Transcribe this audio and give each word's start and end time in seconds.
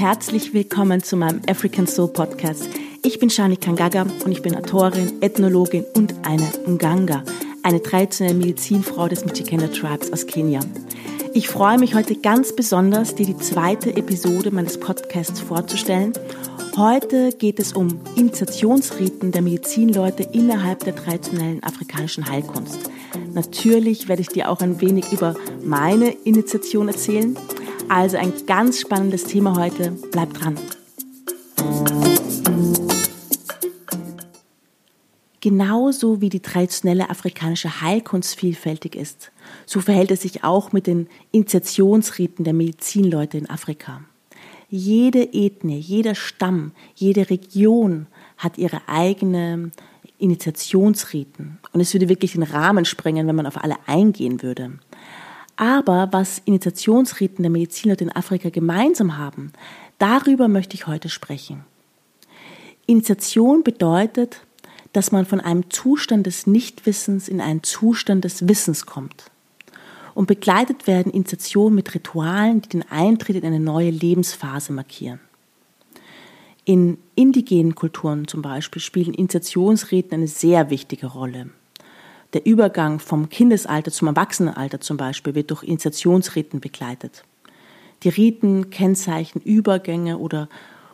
Herzlich 0.00 0.54
willkommen 0.54 1.02
zu 1.02 1.14
meinem 1.14 1.42
African 1.46 1.86
Soul 1.86 2.08
Podcast. 2.08 2.70
Ich 3.04 3.18
bin 3.18 3.28
Shani 3.28 3.58
Kangaga 3.58 4.06
und 4.24 4.32
ich 4.32 4.40
bin 4.40 4.56
Autorin, 4.56 5.20
Ethnologin 5.20 5.84
und 5.94 6.14
eine 6.22 6.48
Nganga, 6.66 7.22
eine 7.62 7.82
traditionelle 7.82 8.38
Medizinfrau 8.38 9.08
des 9.08 9.26
Michikenda 9.26 9.66
Tribes 9.66 10.10
aus 10.10 10.26
Kenia. 10.26 10.60
Ich 11.34 11.50
freue 11.50 11.76
mich 11.76 11.94
heute 11.94 12.14
ganz 12.16 12.56
besonders, 12.56 13.14
dir 13.14 13.26
die 13.26 13.36
zweite 13.36 13.94
Episode 13.94 14.50
meines 14.50 14.80
Podcasts 14.80 15.38
vorzustellen. 15.38 16.14
Heute 16.78 17.32
geht 17.32 17.58
es 17.60 17.74
um 17.74 18.00
Initiationsriten 18.16 19.32
der 19.32 19.42
Medizinleute 19.42 20.22
innerhalb 20.32 20.82
der 20.82 20.96
traditionellen 20.96 21.62
afrikanischen 21.62 22.26
Heilkunst. 22.26 22.90
Natürlich 23.34 24.08
werde 24.08 24.22
ich 24.22 24.28
dir 24.28 24.48
auch 24.48 24.62
ein 24.62 24.80
wenig 24.80 25.12
über 25.12 25.34
meine 25.62 26.08
Initiation 26.24 26.88
erzählen. 26.88 27.36
Also 27.90 28.18
ein 28.18 28.32
ganz 28.46 28.78
spannendes 28.78 29.24
Thema 29.24 29.56
heute. 29.56 29.90
Bleib 30.12 30.32
dran. 30.32 30.56
Genauso 35.40 36.20
wie 36.20 36.28
die 36.28 36.38
traditionelle 36.38 37.10
afrikanische 37.10 37.80
Heilkunst 37.80 38.36
vielfältig 38.36 38.94
ist, 38.94 39.32
so 39.66 39.80
verhält 39.80 40.12
es 40.12 40.22
sich 40.22 40.44
auch 40.44 40.70
mit 40.70 40.86
den 40.86 41.08
Initiationsriten 41.32 42.44
der 42.44 42.54
Medizinleute 42.54 43.38
in 43.38 43.50
Afrika. 43.50 44.02
Jede 44.68 45.24
Ethnie, 45.32 45.80
jeder 45.80 46.14
Stamm, 46.14 46.70
jede 46.94 47.28
Region 47.28 48.06
hat 48.36 48.56
ihre 48.56 48.82
eigene 48.86 49.72
Initiationsriten. 50.18 51.58
Und 51.72 51.80
es 51.80 51.92
würde 51.92 52.08
wirklich 52.08 52.34
den 52.34 52.44
Rahmen 52.44 52.84
sprengen, 52.84 53.26
wenn 53.26 53.34
man 53.34 53.46
auf 53.46 53.56
alle 53.56 53.78
eingehen 53.86 54.42
würde. 54.44 54.78
Aber 55.60 56.08
was 56.10 56.40
Initiationsriten 56.46 57.42
der 57.42 57.50
Medizinleute 57.50 58.04
in 58.04 58.10
Afrika 58.10 58.48
gemeinsam 58.48 59.18
haben, 59.18 59.52
darüber 59.98 60.48
möchte 60.48 60.74
ich 60.74 60.86
heute 60.86 61.10
sprechen. 61.10 61.66
Initiation 62.86 63.62
bedeutet, 63.62 64.40
dass 64.94 65.12
man 65.12 65.26
von 65.26 65.38
einem 65.38 65.68
Zustand 65.68 66.24
des 66.26 66.46
Nichtwissens 66.46 67.28
in 67.28 67.42
einen 67.42 67.62
Zustand 67.62 68.24
des 68.24 68.48
Wissens 68.48 68.86
kommt. 68.86 69.30
Und 70.14 70.28
begleitet 70.28 70.86
werden 70.86 71.12
Initiationen 71.12 71.74
mit 71.74 71.94
Ritualen, 71.94 72.62
die 72.62 72.70
den 72.70 72.90
Eintritt 72.90 73.36
in 73.36 73.44
eine 73.44 73.60
neue 73.60 73.90
Lebensphase 73.90 74.72
markieren. 74.72 75.20
In 76.64 76.96
indigenen 77.16 77.74
Kulturen 77.74 78.26
zum 78.26 78.40
Beispiel 78.40 78.80
spielen 78.80 79.12
Initiationsriten 79.12 80.14
eine 80.14 80.26
sehr 80.26 80.70
wichtige 80.70 81.08
Rolle. 81.08 81.50
Der 82.32 82.46
Übergang 82.46 83.00
vom 83.00 83.28
Kindesalter 83.28 83.90
zum 83.90 84.08
Erwachsenenalter 84.08 84.80
zum 84.80 84.96
Beispiel 84.96 85.34
wird 85.34 85.50
durch 85.50 85.62
Initiationsriten 85.64 86.60
begleitet. 86.60 87.24
Die 88.02 88.08
Riten 88.08 88.70
kennzeichnen 88.70 89.44
Übergänge 89.44 90.18
oder 90.18 90.48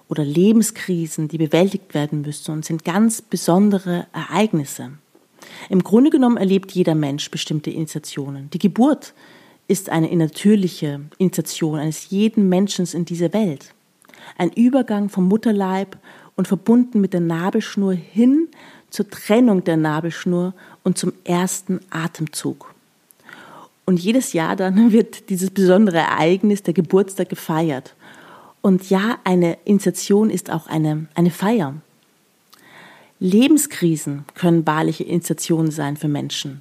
oder 0.08 0.24
Lebenskrisen, 0.24 1.28
die 1.28 1.38
bewältigt 1.38 1.94
werden 1.94 2.22
müssen 2.22 2.52
und 2.52 2.64
sind 2.64 2.84
ganz 2.84 3.22
besondere 3.22 4.06
Ereignisse. 4.12 4.92
Im 5.68 5.82
Grunde 5.82 6.10
genommen 6.10 6.36
erlebt 6.36 6.72
jeder 6.72 6.94
Mensch 6.94 7.30
bestimmte 7.30 7.70
Initiationen. 7.70 8.50
Die 8.50 8.58
Geburt 8.58 9.14
ist 9.68 9.90
eine 9.90 10.14
natürliche 10.14 11.00
Initiation 11.18 11.78
eines 11.78 12.10
jeden 12.10 12.48
Menschen 12.48 12.86
in 12.92 13.04
dieser 13.04 13.32
Welt. 13.32 13.74
Ein 14.38 14.50
Übergang 14.52 15.08
vom 15.08 15.28
Mutterleib 15.28 15.98
und 16.36 16.46
verbunden 16.46 17.00
mit 17.00 17.12
der 17.12 17.20
Nabelschnur 17.20 17.94
hin 17.94 18.48
zur 18.90 19.10
Trennung 19.10 19.64
der 19.64 19.76
Nabelschnur 19.76 20.54
und 20.84 20.96
zum 20.96 21.12
ersten 21.24 21.80
Atemzug. 21.90 22.74
Und 23.84 23.98
jedes 24.00 24.32
Jahr 24.32 24.56
dann 24.56 24.92
wird 24.92 25.30
dieses 25.30 25.50
besondere 25.50 25.98
Ereignis, 25.98 26.62
der 26.62 26.74
Geburtstag, 26.74 27.28
gefeiert. 27.28 27.94
Und 28.60 28.90
ja, 28.90 29.18
eine 29.24 29.58
Initiation 29.64 30.30
ist 30.30 30.50
auch 30.50 30.66
eine, 30.66 31.06
eine 31.14 31.30
Feier. 31.30 31.74
Lebenskrisen 33.18 34.24
können 34.34 34.66
wahrliche 34.66 35.04
Initiationen 35.04 35.70
sein 35.70 35.96
für 35.96 36.08
Menschen. 36.08 36.60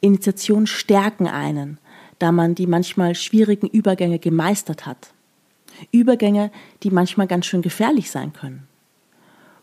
Initiationen 0.00 0.66
stärken 0.66 1.26
einen, 1.26 1.78
da 2.18 2.32
man 2.32 2.54
die 2.54 2.66
manchmal 2.66 3.14
schwierigen 3.14 3.66
Übergänge 3.66 4.18
gemeistert 4.18 4.86
hat. 4.86 5.10
Übergänge, 5.92 6.50
die 6.82 6.90
manchmal 6.90 7.26
ganz 7.26 7.46
schön 7.46 7.62
gefährlich 7.62 8.10
sein 8.10 8.32
können. 8.32 8.66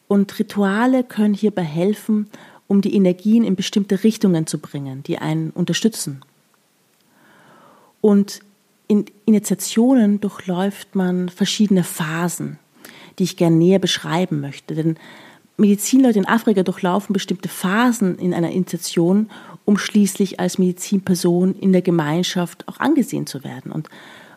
Und 0.08 0.38
Rituale 0.38 1.04
können 1.04 1.34
hierbei 1.34 1.64
helfen, 1.64 2.30
um 2.68 2.82
die 2.82 2.96
Energien 2.96 3.44
in 3.44 3.56
bestimmte 3.56 4.04
Richtungen 4.04 4.48
zu 4.48 4.60
bringen, 4.60 5.04
die 5.04 5.18
einen 5.18 5.50
unterstützen. 5.52 6.22
Und 8.02 8.42
in 8.88 9.06
Initiationen 9.26 10.20
durchläuft 10.20 10.96
man 10.96 11.30
verschiedene 11.30 11.84
Phasen, 11.84 12.60
die 13.18 13.24
ich 13.24 13.38
gerne 13.38 13.56
näher 13.56 13.80
beschreiben 13.80 14.42
möchte. 14.42 14.76
Denn 14.76 14.98
Medizinleute 15.58 16.20
in 16.20 16.28
Afrika 16.28 16.64
durchlaufen 16.64 17.14
bestimmte 17.14 17.48
Phasen 17.48 18.18
in 18.18 18.34
einer 18.34 18.52
Initiation, 18.52 19.30
um 19.66 19.78
schließlich 19.78 20.40
als 20.40 20.58
Medizinperson 20.58 21.56
in 21.56 21.72
der 21.72 21.82
Gemeinschaft 21.82 22.68
auch 22.68 22.80
angesehen 22.80 23.28
zu 23.28 23.44
werden. 23.44 23.72
Und 23.72 23.88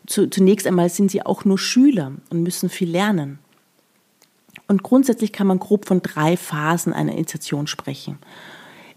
zu, 0.07 0.29
zunächst 0.29 0.67
einmal 0.67 0.89
sind 0.89 1.11
sie 1.11 1.25
auch 1.25 1.45
nur 1.45 1.59
Schüler 1.59 2.13
und 2.31 2.43
müssen 2.43 2.69
viel 2.69 2.91
lernen. 2.91 3.39
Und 4.69 4.83
grundsätzlich 4.83 5.33
kann 5.33 5.47
man 5.47 5.59
grob 5.59 5.87
von 5.87 6.03
drei 6.03 6.37
Phasen 6.37 6.93
einer 6.93 7.13
Initiation 7.13 7.67
sprechen. 7.67 8.19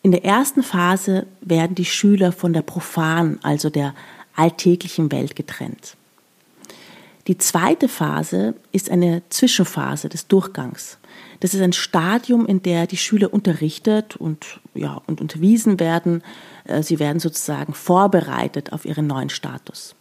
In 0.01 0.11
der 0.11 0.25
ersten 0.25 0.63
Phase 0.63 1.27
werden 1.41 1.75
die 1.75 1.85
Schüler 1.85 2.31
von 2.31 2.53
der 2.53 2.61
profanen, 2.61 3.39
also 3.43 3.69
der 3.69 3.93
alltäglichen 4.35 5.11
Welt 5.11 5.35
getrennt. 5.35 5.95
Die 7.27 7.37
zweite 7.37 7.87
Phase 7.87 8.55
ist 8.71 8.89
eine 8.89 9.21
Zwischenphase 9.29 10.09
des 10.09 10.27
Durchgangs. 10.27 10.97
Das 11.41 11.53
ist 11.53 11.61
ein 11.61 11.73
Stadium, 11.73 12.45
in 12.45 12.63
der 12.63 12.87
die 12.87 12.97
Schüler 12.97 13.33
unterrichtet 13.33 14.15
und, 14.15 14.59
ja, 14.73 15.01
und 15.05 15.21
unterwiesen 15.21 15.79
werden. 15.79 16.23
Äh, 16.63 16.81
sie 16.81 16.97
werden 16.97 17.19
sozusagen 17.19 17.73
vorbereitet 17.73 18.73
auf 18.73 18.85
ihren 18.85 19.05
neuen 19.05 19.29
Status. 19.29 19.95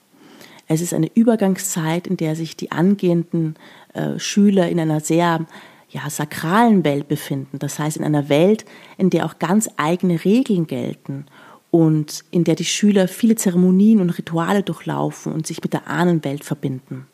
Es 0.69 0.83
ist 0.83 0.93
eine 0.93 1.11
Übergangszeit, 1.15 2.07
in 2.07 2.19
der 2.19 2.37
sich 2.37 2.57
die 2.57 2.71
angehenden 2.71 3.57
äh, 3.95 4.19
Schüler 4.19 4.69
in 4.69 4.79
einer 4.79 5.01
sehr 5.01 5.47
ja, 5.89 6.11
sakralen 6.11 6.85
Welt 6.85 7.09
befinden. 7.09 7.59
Das 7.59 7.79
heißt, 7.79 7.97
in 7.97 8.05
einer 8.05 8.29
Welt, 8.29 8.67
in 8.99 9.09
der 9.09 9.25
auch 9.25 9.39
ganz 9.39 9.71
eigene 9.79 10.23
Regeln 10.25 10.67
gelten 10.67 11.25
und 11.71 12.23
in 12.31 12.45
der 12.45 12.55
die 12.55 12.67
Schüler 12.67 13.09
viele 13.09 13.37
Zeremonien 13.37 14.01
und 14.01 14.11
Rituale 14.11 14.63
durchlaufen 14.63 15.33
und 15.33 15.47
sich 15.47 15.63
mit 15.63 15.73
der 15.73 15.87
Ahnenwelt 15.87 16.45
verbinden. 16.45 17.07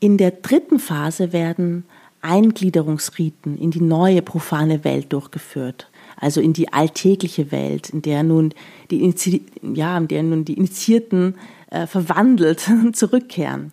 In 0.00 0.18
der 0.18 0.32
dritten 0.32 0.80
Phase 0.80 1.32
werden 1.32 1.84
Eingliederungsriten 2.22 3.56
in 3.56 3.70
die 3.70 3.80
neue 3.80 4.22
profane 4.22 4.84
Welt 4.84 5.12
durchgeführt, 5.12 5.88
also 6.16 6.40
in 6.40 6.52
die 6.52 6.72
alltägliche 6.72 7.52
Welt, 7.52 7.90
in 7.90 8.02
der 8.02 8.22
nun 8.22 8.54
die, 8.90 9.42
ja, 9.62 9.96
in 9.98 10.08
der 10.08 10.22
nun 10.22 10.44
die 10.44 10.54
Initiierten 10.54 11.36
äh, 11.70 11.86
verwandelt 11.86 12.70
zurückkehren 12.92 13.72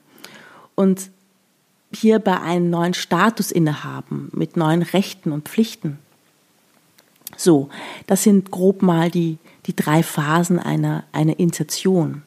und 0.76 1.10
hierbei 1.94 2.40
einen 2.40 2.70
neuen 2.70 2.94
Status 2.94 3.52
innehaben 3.52 4.30
mit 4.34 4.58
neuen 4.58 4.82
Rechten 4.82 5.32
und 5.32 5.50
Pflichten. 5.50 6.00
So, 7.36 7.70
das 8.08 8.24
sind 8.24 8.52
grob 8.52 8.82
mal 8.82 9.10
die, 9.10 9.38
die 9.66 9.76
drei 9.76 10.04
Phasen 10.04 10.60
einer, 10.60 11.04
einer 11.12 11.40
Initiation. 11.40 12.24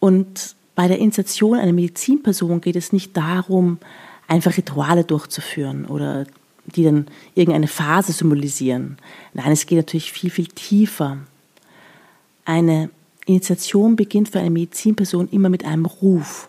Und 0.00 0.56
bei 0.74 0.88
der 0.88 0.98
Initiation 0.98 1.58
einer 1.58 1.72
Medizinperson 1.72 2.60
geht 2.60 2.76
es 2.76 2.92
nicht 2.92 3.16
darum, 3.16 3.78
einfach 4.26 4.56
Rituale 4.56 5.04
durchzuführen 5.04 5.84
oder 5.86 6.26
die 6.66 6.84
dann 6.84 7.06
irgendeine 7.34 7.68
Phase 7.68 8.12
symbolisieren. 8.12 8.98
Nein, 9.34 9.52
es 9.52 9.66
geht 9.66 9.78
natürlich 9.78 10.12
viel, 10.12 10.30
viel 10.30 10.46
tiefer. 10.46 11.18
Eine 12.44 12.90
Initiation 13.26 13.96
beginnt 13.96 14.28
für 14.28 14.40
eine 14.40 14.50
Medizinperson 14.50 15.28
immer 15.30 15.48
mit 15.48 15.64
einem 15.64 15.86
Ruf. 15.86 16.48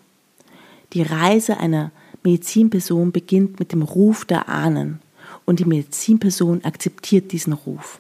Die 0.94 1.02
Reise 1.02 1.58
einer 1.58 1.92
Medizinperson 2.24 3.12
beginnt 3.12 3.60
mit 3.60 3.72
dem 3.72 3.82
Ruf 3.82 4.26
der 4.26 4.50
Ahnen 4.50 5.00
und 5.46 5.60
die 5.60 5.66
Medizinperson 5.66 6.64
akzeptiert 6.64 7.32
diesen 7.32 7.54
Ruf. 7.54 8.00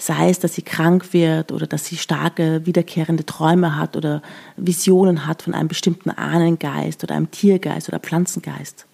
Sei 0.00 0.30
es, 0.30 0.38
dass 0.38 0.54
sie 0.54 0.62
krank 0.62 1.12
wird 1.12 1.50
oder 1.50 1.66
dass 1.66 1.86
sie 1.86 1.96
starke 1.96 2.64
wiederkehrende 2.64 3.26
Träume 3.26 3.76
hat 3.76 3.96
oder 3.96 4.22
Visionen 4.56 5.26
hat 5.26 5.42
von 5.42 5.54
einem 5.54 5.68
bestimmten 5.68 6.10
Ahnengeist 6.10 7.02
oder 7.02 7.16
einem 7.16 7.32
Tiergeist 7.32 7.88
oder 7.88 7.98
Pflanzengeist. 7.98 8.86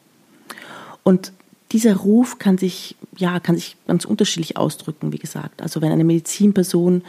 Und 1.03 1.33
dieser 1.75 1.97
Ruf 1.97 2.39
kann 2.39 2.57
sich, 2.57 2.97
ja, 3.17 3.41
kann 3.41 3.57
sich 3.57 3.77
ganz 3.87 4.05
unterschiedlich 4.05 4.57
ausdrücken, 4.57 5.13
wie 5.13 5.19
gesagt. 5.19 5.61
Also 5.61 5.83
wenn 5.83 5.91
eine 5.91 6.05
Medizinperson 6.05 7.03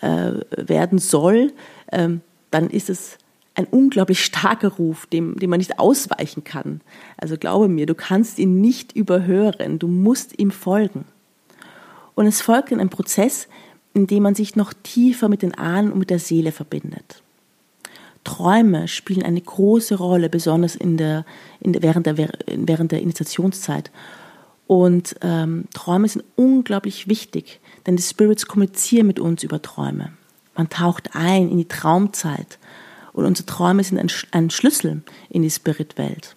äh, 0.00 0.32
werden 0.56 0.98
soll, 0.98 1.52
ähm, 1.92 2.22
dann 2.50 2.70
ist 2.70 2.88
es 2.88 3.18
ein 3.54 3.66
unglaublich 3.66 4.24
starker 4.24 4.68
Ruf, 4.68 5.06
dem, 5.06 5.38
dem 5.38 5.50
man 5.50 5.58
nicht 5.58 5.78
ausweichen 5.78 6.44
kann. 6.44 6.80
Also 7.18 7.36
glaube 7.36 7.68
mir, 7.68 7.84
du 7.84 7.94
kannst 7.94 8.38
ihn 8.38 8.60
nicht 8.60 8.96
überhören, 8.96 9.78
du 9.78 9.86
musst 9.86 10.38
ihm 10.38 10.50
folgen. 10.50 11.04
Und 12.14 12.26
es 12.26 12.40
folgt 12.40 12.72
in 12.72 12.80
einem 12.80 12.90
Prozess, 12.90 13.48
in 13.92 14.06
dem 14.06 14.22
man 14.22 14.34
sich 14.34 14.56
noch 14.56 14.72
tiefer 14.72 15.28
mit 15.28 15.42
den 15.42 15.54
Ahnen 15.54 15.92
und 15.92 15.98
mit 15.98 16.10
der 16.10 16.18
Seele 16.18 16.52
verbindet. 16.52 17.22
Träume 18.26 18.88
spielen 18.88 19.22
eine 19.22 19.40
große 19.40 19.94
Rolle, 19.94 20.28
besonders 20.28 20.74
in 20.74 20.96
der, 20.96 21.24
in 21.60 21.72
der, 21.72 21.82
während, 21.82 22.06
der, 22.06 22.16
während 22.18 22.90
der 22.90 23.00
Initiationszeit. 23.00 23.92
Und 24.66 25.14
ähm, 25.22 25.66
Träume 25.72 26.08
sind 26.08 26.24
unglaublich 26.34 27.06
wichtig, 27.06 27.60
denn 27.86 27.94
die 27.94 28.02
Spirits 28.02 28.46
kommunizieren 28.46 29.06
mit 29.06 29.20
uns 29.20 29.44
über 29.44 29.62
Träume. 29.62 30.10
Man 30.56 30.68
taucht 30.68 31.10
ein 31.14 31.48
in 31.48 31.58
die 31.58 31.68
Traumzeit 31.68 32.58
und 33.12 33.26
unsere 33.26 33.46
Träume 33.46 33.84
sind 33.84 33.98
ein, 33.98 34.10
ein 34.32 34.50
Schlüssel 34.50 35.02
in 35.30 35.42
die 35.42 35.50
Spiritwelt. 35.50 36.34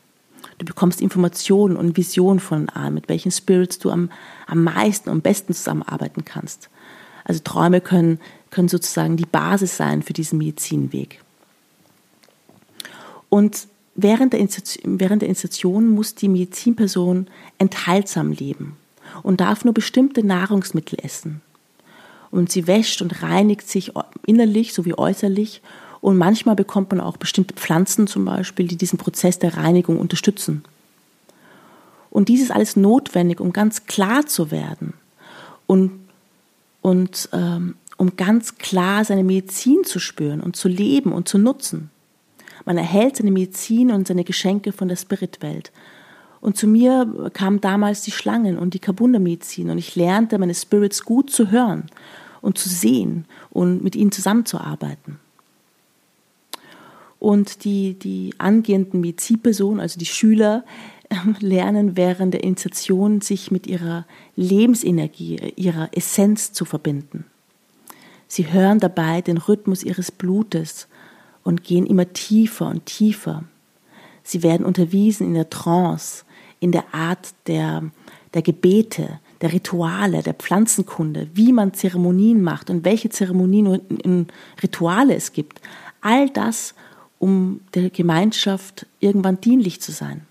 Du 0.59 0.65
bekommst 0.65 1.01
Informationen 1.01 1.75
und 1.75 1.97
Visionen 1.97 2.39
von 2.39 2.69
an, 2.69 2.93
mit 2.93 3.09
welchen 3.09 3.31
Spirits 3.31 3.79
du 3.79 3.89
am, 3.89 4.11
am 4.45 4.63
meisten 4.63 5.09
und 5.09 5.23
besten 5.23 5.55
zusammenarbeiten 5.55 6.23
kannst. 6.23 6.69
Also 7.23 7.41
Träume 7.43 7.81
können, 7.81 8.19
können 8.51 8.69
sozusagen 8.69 9.17
die 9.17 9.25
Basis 9.25 9.75
sein 9.75 10.03
für 10.03 10.13
diesen 10.13 10.37
Medizinweg. 10.37 11.19
Und 13.29 13.67
während 13.95 14.33
der, 14.33 14.47
während 14.83 15.21
der 15.21 15.29
Institution 15.29 15.89
muss 15.89 16.15
die 16.15 16.29
Medizinperson 16.29 17.27
enthaltsam 17.57 18.31
leben 18.31 18.77
und 19.23 19.41
darf 19.41 19.63
nur 19.65 19.73
bestimmte 19.73 20.25
Nahrungsmittel 20.25 20.99
essen. 21.03 21.41
Und 22.31 22.51
sie 22.51 22.67
wäscht 22.67 23.01
und 23.01 23.23
reinigt 23.23 23.67
sich 23.67 23.93
innerlich 24.25 24.73
sowie 24.73 24.93
äußerlich. 24.93 25.61
Und 26.01 26.17
manchmal 26.17 26.55
bekommt 26.55 26.91
man 26.91 27.01
auch 27.01 27.17
bestimmte 27.17 27.55
Pflanzen 27.55 28.07
zum 28.07 28.25
Beispiel, 28.25 28.67
die 28.67 28.77
diesen 28.77 28.99
Prozess 28.99 29.39
der 29.39 29.57
Reinigung 29.57 29.99
unterstützen. 29.99 30.63
Und 32.09 32.29
dies 32.29 32.41
ist 32.41 32.51
alles 32.51 32.75
notwendig, 32.75 33.39
um 33.39 33.53
ganz 33.53 33.85
klar 33.85 34.25
zu 34.25 34.51
werden 34.51 34.93
und, 35.67 35.91
und 36.81 37.29
ähm, 37.33 37.75
um 37.97 38.15
ganz 38.15 38.57
klar 38.57 39.03
seine 39.05 39.23
Medizin 39.23 39.83
zu 39.83 39.99
spüren 39.99 40.41
und 40.41 40.55
zu 40.55 40.67
leben 40.67 41.11
und 41.11 41.27
zu 41.27 41.37
nutzen. 41.37 41.91
Man 42.65 42.77
erhält 42.77 43.17
seine 43.17 43.31
Medizin 43.31 43.91
und 43.91 44.07
seine 44.07 44.23
Geschenke 44.23 44.71
von 44.71 44.87
der 44.87 44.95
Spiritwelt. 44.95 45.71
Und 46.41 46.57
zu 46.57 46.67
mir 46.67 47.31
kamen 47.33 47.59
damals 47.61 48.01
die 48.01 48.11
Schlangen 48.11 48.57
und 48.57 48.73
die 48.73 48.79
Kabunda-Medizin 48.79 49.69
und 49.69 49.77
ich 49.77 49.95
lernte 49.95 50.37
meine 50.37 50.55
Spirits 50.55 51.03
gut 51.03 51.29
zu 51.29 51.51
hören 51.51 51.87
und 52.41 52.57
zu 52.57 52.69
sehen 52.69 53.25
und 53.49 53.83
mit 53.83 53.95
ihnen 53.95 54.11
zusammenzuarbeiten. 54.11 55.19
Und 57.19 57.65
die, 57.65 57.95
die 57.95 58.33
angehenden 58.37 59.01
Medizinpersonen, 59.01 59.81
also 59.81 59.99
die 59.99 60.05
Schüler, 60.05 60.63
lernen 61.39 61.97
während 61.97 62.33
der 62.33 62.43
Initiation, 62.43 63.19
sich 63.19 63.51
mit 63.51 63.67
ihrer 63.67 64.05
Lebensenergie, 64.35 65.53
ihrer 65.57 65.89
Essenz 65.91 66.53
zu 66.53 66.63
verbinden. 66.63 67.25
Sie 68.27 68.53
hören 68.53 68.79
dabei 68.79 69.21
den 69.21 69.37
Rhythmus 69.37 69.83
ihres 69.83 70.11
Blutes 70.11 70.87
und 71.43 71.63
gehen 71.63 71.85
immer 71.85 72.11
tiefer 72.13 72.67
und 72.67 72.85
tiefer. 72.85 73.43
Sie 74.23 74.43
werden 74.43 74.65
unterwiesen 74.65 75.27
in 75.27 75.33
der 75.33 75.49
Trance, 75.49 76.23
in 76.59 76.71
der 76.71 76.93
Art 76.93 77.33
der, 77.47 77.83
der 78.33 78.41
Gebete, 78.41 79.19
der 79.41 79.53
Rituale, 79.53 80.21
der 80.21 80.33
Pflanzenkunde, 80.33 81.29
wie 81.33 81.53
man 81.53 81.73
Zeremonien 81.73 82.41
macht 82.41 82.69
und 82.69 82.83
welche 82.85 83.09
Zeremonien 83.09 83.67
und 83.67 84.33
Rituale 84.61 85.15
es 85.15 85.31
gibt. 85.33 85.61
All 86.01 86.29
das, 86.29 86.75
um 87.19 87.61
der 87.73 87.89
Gemeinschaft 87.89 88.85
irgendwann 88.99 89.41
dienlich 89.41 89.81
zu 89.81 89.91
sein. 89.91 90.21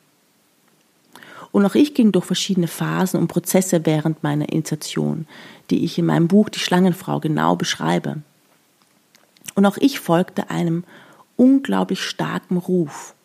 Und 1.51 1.65
auch 1.65 1.75
ich 1.75 1.95
ging 1.95 2.13
durch 2.13 2.27
verschiedene 2.27 2.69
Phasen 2.69 3.19
und 3.19 3.29
Prozesse 3.29 3.85
während 3.85 4.23
meiner 4.23 4.51
Initiation, 4.51 5.27
die 5.71 5.85
ich 5.85 5.99
in 5.99 6.07
meinem 6.07 6.29
Buch 6.29 6.51
Die 6.51 6.61
Schlangenfrau 6.61 7.21
genau 7.21 7.57
beschreibe. 7.57 8.19
Und 9.59 9.67
auch 9.67 9.77
ich 9.79 9.99
folgte 9.99 10.51
einem 10.51 10.85
unglaublich 11.35 12.01
starken 12.01 12.59
Ruf. 12.59 13.17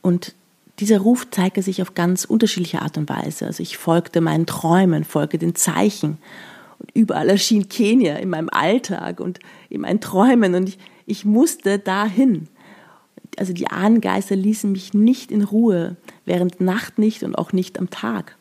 Und 0.00 0.36
dieser 0.78 1.00
Ruf 1.00 1.28
zeigte 1.28 1.60
sich 1.60 1.82
auf 1.82 1.94
ganz 1.94 2.24
unterschiedliche 2.24 2.82
Art 2.82 2.96
und 2.96 3.08
Weise. 3.08 3.46
Also 3.46 3.60
ich 3.60 3.76
folgte 3.76 4.20
meinen 4.20 4.46
Träumen, 4.46 5.02
folgte 5.02 5.38
den 5.38 5.56
Zeichen. 5.56 6.18
Und 6.78 6.90
überall 6.94 7.28
erschien 7.28 7.68
Kenia 7.68 8.14
in 8.18 8.30
meinem 8.30 8.48
Alltag 8.48 9.18
und 9.18 9.40
in 9.70 9.80
meinen 9.80 10.00
Träumen. 10.00 10.54
Und 10.54 10.68
ich, 10.68 10.78
ich 11.06 11.24
musste 11.24 11.80
dahin. 11.80 12.46
Also 13.36 13.52
die 13.52 13.66
Ahnengeister 13.66 14.36
ließen 14.36 14.70
mich 14.70 14.94
nicht 14.94 15.32
in 15.32 15.42
Ruhe, 15.42 15.96
während 16.26 16.60
Nacht 16.60 16.96
nicht 17.00 17.24
und 17.24 17.36
auch 17.36 17.52
nicht 17.52 17.76
am 17.76 17.90
Tag. 17.90 18.36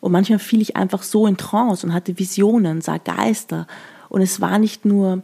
Und 0.00 0.12
manchmal 0.12 0.38
fiel 0.38 0.62
ich 0.62 0.76
einfach 0.76 1.02
so 1.02 1.26
in 1.26 1.36
Trance 1.36 1.86
und 1.86 1.92
hatte 1.92 2.18
Visionen, 2.18 2.80
sah 2.80 2.96
Geister. 2.96 3.66
Und 4.08 4.22
es 4.22 4.40
war 4.40 4.58
nicht 4.58 4.86
nur 4.86 5.22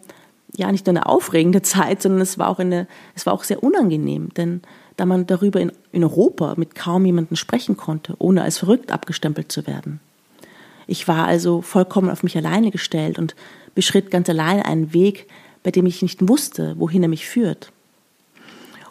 ja 0.56 0.70
nicht 0.70 0.86
nur 0.86 0.92
eine 0.92 1.06
aufregende 1.06 1.62
Zeit, 1.62 2.02
sondern 2.02 2.20
es 2.20 2.38
war 2.38 2.48
auch 2.48 2.58
eine, 2.58 2.86
es 3.14 3.26
war 3.26 3.32
auch 3.32 3.44
sehr 3.44 3.62
unangenehm, 3.62 4.30
denn 4.34 4.62
da 4.96 5.06
man 5.06 5.26
darüber 5.26 5.60
in, 5.60 5.72
in 5.92 6.04
Europa 6.04 6.54
mit 6.56 6.74
kaum 6.74 7.04
jemandem 7.04 7.36
sprechen 7.36 7.76
konnte, 7.76 8.14
ohne 8.18 8.42
als 8.42 8.58
verrückt 8.58 8.92
abgestempelt 8.92 9.50
zu 9.50 9.66
werden. 9.66 10.00
Ich 10.86 11.08
war 11.08 11.26
also 11.26 11.62
vollkommen 11.62 12.10
auf 12.10 12.22
mich 12.22 12.36
alleine 12.36 12.70
gestellt 12.70 13.18
und 13.18 13.34
beschritt 13.74 14.10
ganz 14.10 14.28
allein 14.28 14.62
einen 14.62 14.92
Weg, 14.92 15.26
bei 15.62 15.70
dem 15.70 15.86
ich 15.86 16.02
nicht 16.02 16.28
wusste, 16.28 16.74
wohin 16.78 17.02
er 17.02 17.08
mich 17.08 17.26
führt. 17.26 17.72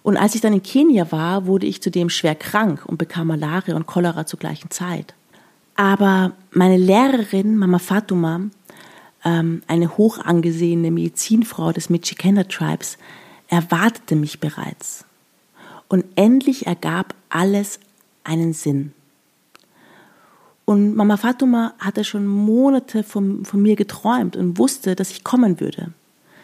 Und 0.02 0.18
als 0.18 0.36
ich 0.36 0.42
dann 0.42 0.54
in 0.54 0.64
Kenia 0.64 1.12
war, 1.12 1.46
wurde 1.46 1.66
ich 1.66 1.82
zudem 1.82 2.10
schwer 2.10 2.36
krank 2.36 2.84
und 2.86 2.98
bekam 2.98 3.28
Malaria 3.28 3.76
und 3.76 3.88
Cholera 3.88 4.26
zur 4.26 4.40
gleichen 4.40 4.70
Zeit. 4.70 5.14
Aber 5.76 6.34
meine 6.52 6.78
Lehrerin, 6.78 7.58
Mama 7.58 7.80
Fatuma, 7.80 8.42
ähm, 9.24 9.62
eine 9.68 9.98
hoch 9.98 10.20
angesehene 10.20 10.92
Medizinfrau 10.92 11.72
des 11.72 11.90
Michikenda 11.90 12.44
Tribes, 12.44 12.98
erwartete 13.48 14.16
mich 14.16 14.40
bereits. 14.40 15.06
Und 15.88 16.06
endlich 16.16 16.66
ergab 16.66 17.14
alles 17.30 17.80
einen 18.24 18.54
Sinn. 18.54 18.94
Und 20.66 20.96
Mama 20.96 21.18
Fatuma 21.18 21.74
hatte 21.78 22.04
schon 22.04 22.26
Monate 22.26 23.04
von, 23.04 23.44
von 23.44 23.62
mir 23.62 23.76
geträumt 23.76 24.36
und 24.36 24.58
wusste, 24.58 24.96
dass 24.96 25.12
ich 25.12 25.24
kommen 25.24 25.60
würde. 25.60 25.92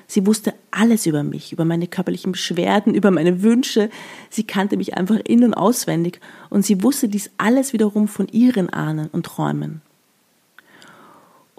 Sie 0.08 0.26
wusste 0.26 0.56
alles 0.72 1.06
über 1.06 1.24
mich, 1.24 1.54
über 1.54 1.66
meine 1.66 1.88
körperlichen 1.88 2.32
Beschwerden, 2.32 2.96
über 2.96 3.12
meine 3.12 3.44
Wünsche. 3.44 3.90
Sie 4.30 4.44
kannte 4.44 4.76
mich 4.76 4.96
einfach 4.98 5.20
in- 5.24 5.44
und 5.44 5.54
auswendig 5.54 6.20
und 6.50 6.66
sie 6.66 6.84
wusste 6.84 7.08
dies 7.08 7.30
alles 7.38 7.74
wiederum 7.74 8.08
von 8.08 8.28
ihren 8.28 8.70
Ahnen 8.70 9.08
und 9.12 9.28
Träumen. 9.28 9.82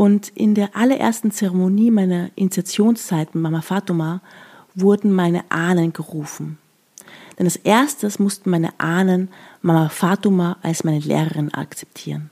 Und 0.01 0.31
in 0.31 0.55
der 0.55 0.75
allerersten 0.75 1.31
Zeremonie 1.31 1.91
meiner 1.91 2.31
Initiationszeit 2.35 3.35
mit 3.35 3.43
Mama 3.43 3.61
Fatuma 3.61 4.23
wurden 4.75 5.13
meine 5.13 5.45
Ahnen 5.51 5.93
gerufen. 5.93 6.57
Denn 7.39 7.45
als 7.45 7.57
erstes 7.57 8.19
mussten 8.19 8.49
meine 8.49 8.71
Ahnen 8.81 9.29
Mama 9.61 9.91
Fatuma 9.91 10.57
als 10.63 10.85
meine 10.85 11.01
Lehrerin 11.01 11.53
akzeptieren. 11.53 12.31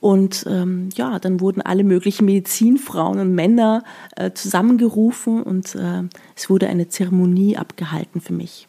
Und 0.00 0.44
ähm, 0.48 0.88
ja, 0.96 1.20
dann 1.20 1.38
wurden 1.38 1.62
alle 1.62 1.84
möglichen 1.84 2.24
Medizinfrauen 2.24 3.20
und 3.20 3.32
Männer 3.36 3.84
äh, 4.16 4.32
zusammengerufen 4.32 5.44
und 5.44 5.76
äh, 5.76 6.02
es 6.34 6.50
wurde 6.50 6.66
eine 6.66 6.88
Zeremonie 6.88 7.56
abgehalten 7.56 8.20
für 8.20 8.32
mich. 8.32 8.66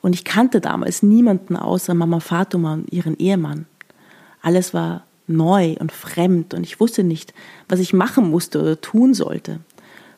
Und 0.00 0.14
ich 0.14 0.24
kannte 0.24 0.62
damals 0.62 1.02
niemanden 1.02 1.54
außer 1.54 1.92
Mama 1.92 2.20
Fatuma 2.20 2.72
und 2.72 2.90
ihren 2.90 3.18
Ehemann. 3.18 3.66
Alles 4.40 4.72
war 4.72 5.02
neu 5.26 5.74
und 5.78 5.92
fremd 5.92 6.54
und 6.54 6.64
ich 6.64 6.80
wusste 6.80 7.04
nicht, 7.04 7.34
was 7.68 7.80
ich 7.80 7.92
machen 7.92 8.30
musste 8.30 8.60
oder 8.60 8.80
tun 8.80 9.14
sollte. 9.14 9.60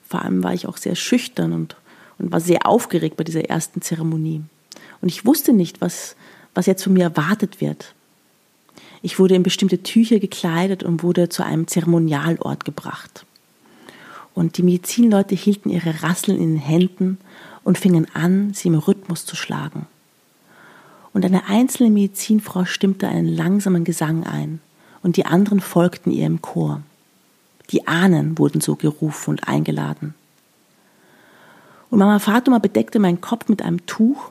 Vor 0.06 0.22
allem 0.22 0.42
war 0.42 0.54
ich 0.54 0.66
auch 0.66 0.76
sehr 0.76 0.94
schüchtern 0.94 1.52
und, 1.52 1.76
und 2.18 2.32
war 2.32 2.40
sehr 2.40 2.66
aufgeregt 2.66 3.16
bei 3.16 3.24
dieser 3.24 3.44
ersten 3.44 3.82
Zeremonie. 3.82 4.42
Und 5.00 5.08
ich 5.08 5.24
wusste 5.24 5.52
nicht, 5.52 5.80
was, 5.80 6.16
was 6.54 6.66
jetzt 6.66 6.82
von 6.82 6.92
mir 6.92 7.04
erwartet 7.04 7.60
wird. 7.60 7.94
Ich 9.02 9.18
wurde 9.18 9.34
in 9.34 9.42
bestimmte 9.42 9.82
Tücher 9.82 10.18
gekleidet 10.18 10.82
und 10.82 11.02
wurde 11.02 11.28
zu 11.28 11.44
einem 11.44 11.66
Zeremonialort 11.66 12.64
gebracht. 12.64 13.24
Und 14.34 14.56
die 14.56 14.62
Medizinleute 14.62 15.34
hielten 15.34 15.70
ihre 15.70 16.02
Rasseln 16.02 16.38
in 16.38 16.54
den 16.54 16.60
Händen 16.60 17.18
und 17.64 17.78
fingen 17.78 18.06
an, 18.14 18.52
sie 18.54 18.68
im 18.68 18.74
Rhythmus 18.74 19.24
zu 19.24 19.36
schlagen. 19.36 19.86
Und 21.12 21.24
eine 21.24 21.48
einzelne 21.48 21.90
Medizinfrau 21.90 22.64
stimmte 22.64 23.08
einen 23.08 23.28
langsamen 23.28 23.84
Gesang 23.84 24.24
ein 24.24 24.60
und 25.02 25.16
die 25.16 25.26
anderen 25.26 25.60
folgten 25.60 26.10
ihr 26.10 26.26
im 26.26 26.42
Chor. 26.42 26.82
Die 27.70 27.86
Ahnen 27.86 28.38
wurden 28.38 28.60
so 28.60 28.76
gerufen 28.76 29.30
und 29.30 29.48
eingeladen. 29.48 30.14
Und 31.90 31.98
Mama 31.98 32.18
Fatuma 32.18 32.58
bedeckte 32.58 32.98
meinen 32.98 33.20
Kopf 33.20 33.48
mit 33.48 33.62
einem 33.62 33.84
Tuch, 33.86 34.30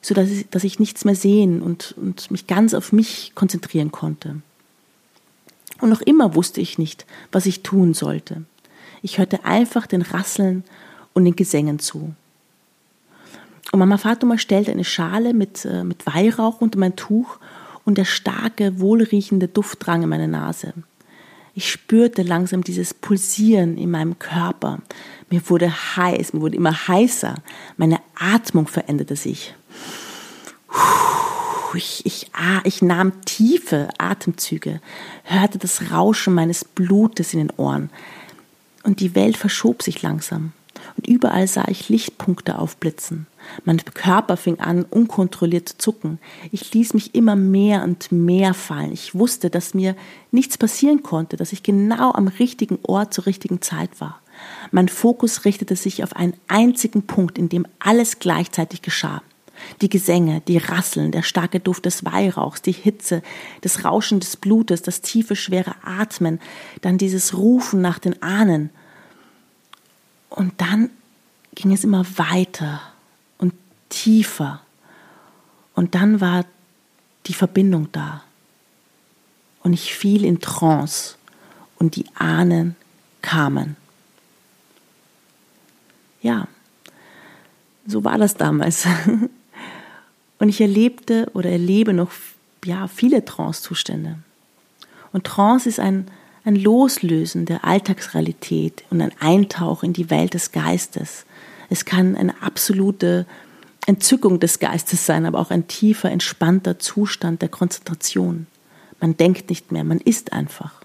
so 0.00 0.14
dass 0.14 0.64
ich, 0.64 0.78
nichts 0.78 1.04
mehr 1.04 1.14
sehen 1.14 1.60
und, 1.60 1.94
und 1.96 2.30
mich 2.30 2.46
ganz 2.46 2.74
auf 2.74 2.92
mich 2.92 3.32
konzentrieren 3.34 3.92
konnte. 3.92 4.40
Und 5.80 5.90
noch 5.90 6.00
immer 6.00 6.34
wusste 6.34 6.60
ich 6.60 6.78
nicht, 6.78 7.06
was 7.32 7.46
ich 7.46 7.62
tun 7.62 7.94
sollte. 7.94 8.42
Ich 9.02 9.18
hörte 9.18 9.44
einfach 9.44 9.86
den 9.86 10.02
Rasseln 10.02 10.64
und 11.14 11.24
den 11.24 11.36
Gesängen 11.36 11.78
zu. 11.78 12.14
Und 13.70 13.78
Mama 13.78 13.98
Fatuma 13.98 14.38
stellte 14.38 14.72
eine 14.72 14.84
Schale 14.84 15.34
mit, 15.34 15.64
äh, 15.64 15.84
mit 15.84 16.06
Weihrauch 16.06 16.60
unter 16.60 16.78
mein 16.78 16.96
Tuch 16.96 17.38
und 17.88 17.96
der 17.96 18.04
starke, 18.04 18.80
wohlriechende 18.80 19.48
Duft 19.48 19.86
drang 19.86 20.02
in 20.02 20.10
meine 20.10 20.28
Nase. 20.28 20.74
Ich 21.54 21.70
spürte 21.70 22.20
langsam 22.20 22.62
dieses 22.62 22.92
Pulsieren 22.92 23.78
in 23.78 23.90
meinem 23.90 24.18
Körper. 24.18 24.80
Mir 25.30 25.40
wurde 25.48 25.72
heiß, 25.96 26.34
mir 26.34 26.42
wurde 26.42 26.56
immer 26.56 26.86
heißer. 26.86 27.36
Meine 27.78 27.98
Atmung 28.14 28.66
veränderte 28.66 29.16
sich. 29.16 29.54
Ich, 31.72 32.04
ich, 32.04 32.30
ah, 32.34 32.60
ich 32.64 32.82
nahm 32.82 33.24
tiefe 33.24 33.88
Atemzüge, 33.96 34.82
hörte 35.24 35.56
das 35.56 35.90
Rauschen 35.90 36.34
meines 36.34 36.66
Blutes 36.66 37.32
in 37.32 37.38
den 37.38 37.50
Ohren. 37.56 37.88
Und 38.82 39.00
die 39.00 39.14
Welt 39.14 39.38
verschob 39.38 39.82
sich 39.82 40.02
langsam. 40.02 40.52
Und 40.98 41.08
überall 41.08 41.48
sah 41.48 41.64
ich 41.68 41.88
Lichtpunkte 41.88 42.58
aufblitzen. 42.58 43.26
Mein 43.64 43.78
Körper 43.78 44.36
fing 44.36 44.60
an, 44.60 44.84
unkontrolliert 44.84 45.68
zu 45.68 45.78
zucken. 45.78 46.18
Ich 46.52 46.72
ließ 46.72 46.94
mich 46.94 47.14
immer 47.14 47.36
mehr 47.36 47.82
und 47.82 48.12
mehr 48.12 48.54
fallen. 48.54 48.92
Ich 48.92 49.14
wusste, 49.14 49.50
dass 49.50 49.74
mir 49.74 49.96
nichts 50.30 50.58
passieren 50.58 51.02
konnte, 51.02 51.36
dass 51.36 51.52
ich 51.52 51.62
genau 51.62 52.12
am 52.12 52.28
richtigen 52.28 52.78
Ort 52.82 53.14
zur 53.14 53.26
richtigen 53.26 53.60
Zeit 53.62 54.00
war. 54.00 54.20
Mein 54.70 54.88
Fokus 54.88 55.44
richtete 55.44 55.76
sich 55.76 56.04
auf 56.04 56.14
einen 56.14 56.34
einzigen 56.46 57.02
Punkt, 57.02 57.38
in 57.38 57.48
dem 57.48 57.66
alles 57.78 58.18
gleichzeitig 58.18 58.82
geschah. 58.82 59.22
Die 59.80 59.88
Gesänge, 59.88 60.40
die 60.46 60.58
Rasseln, 60.58 61.10
der 61.10 61.22
starke 61.22 61.58
Duft 61.58 61.84
des 61.84 62.04
Weihrauchs, 62.04 62.62
die 62.62 62.72
Hitze, 62.72 63.22
das 63.62 63.84
Rauschen 63.84 64.20
des 64.20 64.36
Blutes, 64.36 64.82
das 64.82 65.00
tiefe, 65.00 65.34
schwere 65.34 65.74
Atmen, 65.82 66.38
dann 66.80 66.96
dieses 66.96 67.36
Rufen 67.36 67.80
nach 67.80 67.98
den 67.98 68.22
Ahnen. 68.22 68.70
Und 70.30 70.52
dann 70.58 70.90
ging 71.56 71.72
es 71.72 71.82
immer 71.82 72.06
weiter 72.16 72.80
tiefer. 73.88 74.60
Und 75.74 75.94
dann 75.94 76.20
war 76.20 76.44
die 77.26 77.34
Verbindung 77.34 77.88
da. 77.92 78.22
Und 79.62 79.72
ich 79.72 79.94
fiel 79.94 80.24
in 80.24 80.40
Trance 80.40 81.16
und 81.78 81.96
die 81.96 82.06
Ahnen 82.14 82.76
kamen. 83.22 83.76
Ja, 86.22 86.48
so 87.86 88.04
war 88.04 88.18
das 88.18 88.34
damals. 88.34 88.86
Und 90.38 90.48
ich 90.48 90.60
erlebte 90.60 91.28
oder 91.34 91.50
erlebe 91.50 91.92
noch 91.92 92.12
ja, 92.64 92.86
viele 92.86 93.24
Trance-Zustände. 93.24 94.18
Und 95.12 95.24
Trance 95.24 95.68
ist 95.68 95.80
ein, 95.80 96.06
ein 96.44 96.54
Loslösen 96.54 97.44
der 97.44 97.64
Alltagsrealität 97.64 98.84
und 98.90 99.00
ein 99.00 99.12
Eintauch 99.20 99.82
in 99.82 99.92
die 99.92 100.10
Welt 100.10 100.34
des 100.34 100.52
Geistes. 100.52 101.24
Es 101.70 101.84
kann 101.84 102.14
eine 102.14 102.40
absolute 102.42 103.26
Entzückung 103.88 104.38
des 104.38 104.58
Geistes 104.58 105.06
sein, 105.06 105.24
aber 105.24 105.38
auch 105.38 105.50
ein 105.50 105.66
tiefer, 105.66 106.10
entspannter 106.10 106.78
Zustand 106.78 107.40
der 107.40 107.48
Konzentration. 107.48 108.46
Man 109.00 109.16
denkt 109.16 109.48
nicht 109.48 109.72
mehr, 109.72 109.82
man 109.82 109.98
ist 109.98 110.34
einfach. 110.34 110.82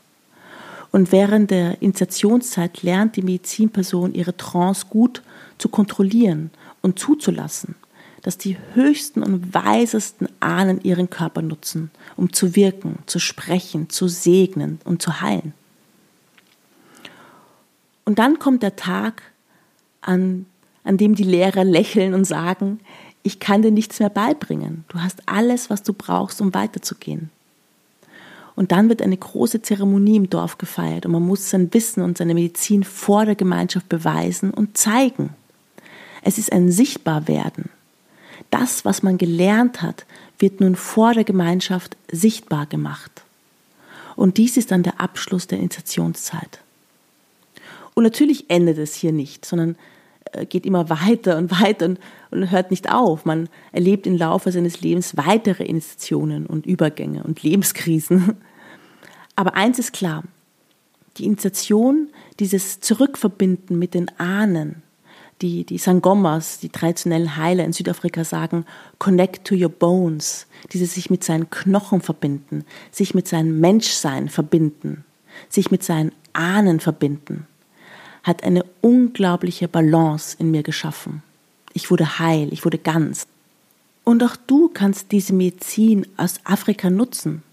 Und 0.89 1.11
während 1.11 1.51
der 1.51 1.81
Initiationszeit 1.81 2.81
lernt 2.81 3.17
die 3.17 3.21
Medizinperson 3.21 4.13
ihre 4.13 4.37
Trance 4.37 4.85
gut 4.89 5.21
zu 5.57 5.67
kontrollieren 5.67 6.49
und 6.81 6.97
zuzulassen, 6.97 7.75
dass 8.21 8.37
die 8.37 8.57
höchsten 8.73 9.21
und 9.21 9.53
weisesten 9.53 10.29
Ahnen 10.39 10.79
ihren 10.81 11.09
Körper 11.09 11.41
nutzen, 11.41 11.91
um 12.15 12.31
zu 12.31 12.55
wirken, 12.55 12.99
zu 13.05 13.19
sprechen, 13.19 13.89
zu 13.89 14.07
segnen 14.07 14.79
und 14.85 15.01
zu 15.01 15.19
heilen. 15.19 15.53
Und 18.05 18.17
dann 18.19 18.39
kommt 18.39 18.63
der 18.63 18.77
Tag, 18.77 19.23
an 19.99 20.45
an 20.83 20.97
dem 20.97 21.15
die 21.15 21.23
Lehrer 21.23 21.63
lächeln 21.63 22.13
und 22.13 22.25
sagen, 22.25 22.79
ich 23.23 23.39
kann 23.39 23.61
dir 23.61 23.71
nichts 23.71 23.99
mehr 23.99 24.09
beibringen. 24.09 24.83
Du 24.89 24.99
hast 25.01 25.21
alles, 25.25 25.69
was 25.69 25.83
du 25.83 25.93
brauchst, 25.93 26.41
um 26.41 26.53
weiterzugehen. 26.53 27.29
Und 28.55 28.71
dann 28.71 28.89
wird 28.89 29.01
eine 29.01 29.17
große 29.17 29.61
Zeremonie 29.61 30.17
im 30.17 30.29
Dorf 30.29 30.57
gefeiert 30.57 31.05
und 31.05 31.13
man 31.13 31.25
muss 31.25 31.49
sein 31.49 31.73
Wissen 31.73 32.03
und 32.03 32.17
seine 32.17 32.35
Medizin 32.35 32.83
vor 32.83 33.25
der 33.25 33.35
Gemeinschaft 33.35 33.89
beweisen 33.89 34.51
und 34.51 34.77
zeigen. 34.77 35.31
Es 36.21 36.37
ist 36.37 36.51
ein 36.51 36.71
Sichtbarwerden. 36.71 37.69
Das, 38.51 38.85
was 38.85 39.01
man 39.01 39.17
gelernt 39.17 39.81
hat, 39.81 40.05
wird 40.37 40.61
nun 40.61 40.75
vor 40.75 41.13
der 41.13 41.23
Gemeinschaft 41.23 41.97
sichtbar 42.11 42.67
gemacht. 42.67 43.23
Und 44.15 44.37
dies 44.37 44.57
ist 44.57 44.69
dann 44.69 44.83
der 44.83 45.01
Abschluss 45.01 45.47
der 45.47 45.57
Initiationszeit. 45.57 46.59
Und 47.95 48.03
natürlich 48.03 48.49
endet 48.49 48.77
es 48.77 48.93
hier 48.93 49.11
nicht, 49.11 49.45
sondern 49.45 49.75
geht 50.49 50.65
immer 50.65 50.89
weiter 50.89 51.37
und 51.37 51.51
weiter 51.61 51.85
und, 51.85 51.99
und 52.31 52.51
hört 52.51 52.71
nicht 52.71 52.91
auf. 52.91 53.25
Man 53.25 53.49
erlebt 53.71 54.07
im 54.07 54.17
Laufe 54.17 54.51
seines 54.51 54.81
Lebens 54.81 55.17
weitere 55.17 55.63
Initiationen 55.63 56.45
und 56.45 56.65
Übergänge 56.65 57.23
und 57.23 57.43
Lebenskrisen. 57.43 58.37
Aber 59.35 59.55
eins 59.55 59.79
ist 59.79 59.93
klar, 59.93 60.23
die 61.17 61.25
Initiation, 61.25 62.09
dieses 62.39 62.79
Zurückverbinden 62.79 63.77
mit 63.77 63.93
den 63.93 64.09
Ahnen, 64.19 64.81
die, 65.41 65.65
die 65.65 65.77
Sangomas, 65.77 66.59
die 66.59 66.69
traditionellen 66.69 67.37
Heiler 67.37 67.65
in 67.65 67.73
Südafrika 67.73 68.23
sagen, 68.23 68.65
connect 68.97 69.45
to 69.45 69.55
your 69.55 69.69
bones, 69.69 70.47
dieses 70.71 70.93
sich 70.93 71.09
mit 71.09 71.23
seinen 71.23 71.49
Knochen 71.49 72.01
verbinden, 72.01 72.65
sich 72.91 73.13
mit 73.13 73.27
seinem 73.27 73.59
Menschsein 73.59 74.29
verbinden, 74.29 75.03
sich 75.49 75.69
mit 75.69 75.83
seinen 75.83 76.11
Ahnen 76.33 76.79
verbinden 76.79 77.47
hat 78.23 78.43
eine 78.43 78.65
unglaubliche 78.81 79.67
Balance 79.67 80.35
in 80.39 80.49
mir 80.51 80.63
geschaffen. 80.63 81.21
Ich 81.73 81.91
wurde 81.91 82.19
heil, 82.19 82.51
ich 82.51 82.65
wurde 82.65 82.77
ganz. 82.77 83.27
Und 84.03 84.23
auch 84.23 84.35
du 84.35 84.69
kannst 84.69 85.11
diese 85.11 85.33
Medizin 85.33 86.07
aus 86.17 86.39
Afrika 86.43 86.89
nutzen. 86.89 87.43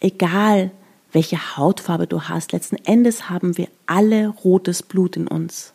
Egal, 0.00 0.70
welche 1.12 1.56
Hautfarbe 1.56 2.06
du 2.06 2.22
hast, 2.22 2.52
letzten 2.52 2.76
Endes 2.76 3.30
haben 3.30 3.56
wir 3.56 3.68
alle 3.86 4.28
rotes 4.28 4.82
Blut 4.82 5.16
in 5.16 5.28
uns. 5.28 5.72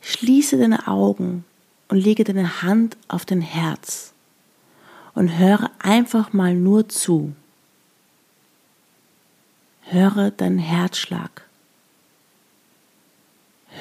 Schließe 0.00 0.58
deine 0.58 0.86
Augen 0.86 1.44
und 1.88 1.96
lege 1.96 2.24
deine 2.24 2.62
Hand 2.62 2.96
auf 3.08 3.24
dein 3.24 3.40
Herz 3.40 4.12
und 5.14 5.38
höre 5.38 5.70
einfach 5.78 6.32
mal 6.32 6.54
nur 6.54 6.88
zu. 6.88 7.32
Höre 9.82 10.30
deinen 10.30 10.58
Herzschlag. 10.58 11.47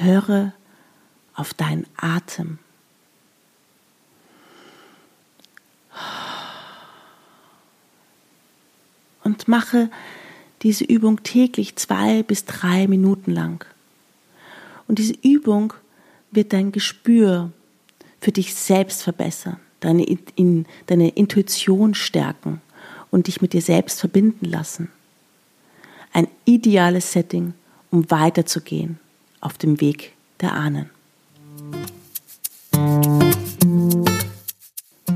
Höre 0.02 0.54
auf 1.36 1.54
deinen 1.54 1.86
Atem. 1.96 2.60
Und 9.24 9.48
mache 9.48 9.90
diese 10.64 10.84
Übung 10.84 11.24
täglich 11.24 11.76
zwei 11.76 12.24
bis 12.24 12.46
drei 12.46 12.88
Minuten 12.88 13.32
lang. 13.32 13.66
Und 14.88 15.00
diese 15.00 15.16
Übung 15.22 15.74
wird 16.32 16.54
dein 16.54 16.72
Gespür 16.72 17.52
für 18.20 18.32
dich 18.32 18.56
selbst 18.56 19.04
verbessern, 19.04 19.60
deine, 19.80 20.04
in, 20.04 20.66
deine 20.88 21.10
Intuition 21.10 21.94
stärken 21.94 22.62
und 23.12 23.28
dich 23.28 23.42
mit 23.42 23.54
dir 23.54 23.62
selbst 23.62 24.00
verbinden 24.00 24.46
lassen. 24.46 24.90
Ein 26.14 26.28
ideales 26.46 27.12
Setting, 27.12 27.54
um 27.92 28.10
weiterzugehen 28.10 29.00
auf 29.48 29.58
dem 29.58 29.80
Weg 29.80 30.12
der 30.42 30.54
Ahnen. 30.54 30.90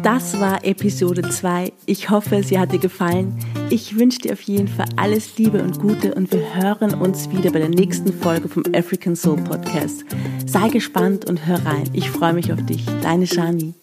Das 0.04 0.40
war 0.40 0.64
Episode 0.66 1.22
2. 1.22 1.74
Ich 1.86 2.10
hoffe, 2.10 2.42
sie 2.44 2.58
hat 2.58 2.72
dir 2.72 2.80
gefallen. 2.80 3.38
Ich 3.70 4.00
wünsche 4.00 4.20
dir 4.20 4.32
auf 4.32 4.42
jeden 4.42 4.70
Fall 4.70 4.88
alles 4.96 5.38
Liebe 5.38 5.62
und 5.62 5.80
Gute 5.80 6.16
und 6.16 6.32
wir 6.32 6.56
hören 6.56 6.94
uns 6.94 7.30
wieder 7.30 7.52
bei 7.52 7.60
der 7.60 7.70
nächsten 7.70 8.14
Folge 8.14 8.48
vom 8.48 8.64
African 8.74 9.18
Soul 9.18 9.36
Podcast. 9.36 10.06
Sei 10.46 10.70
gespannt 10.70 11.26
und 11.26 11.46
hör 11.46 11.64
rein. 11.66 11.90
Ich 11.92 12.10
freue 12.10 12.34
mich 12.34 12.54
auf 12.54 12.66
dich. 12.66 12.86
Deine 13.04 13.28
Shani. 13.28 13.74